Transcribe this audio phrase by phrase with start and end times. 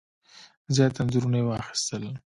[0.75, 2.03] زیات انځورونه یې واخیستل.